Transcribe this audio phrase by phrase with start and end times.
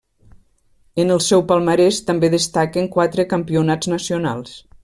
[1.03, 4.61] En el seu palmarès també destaquen quatre campionats nacionals.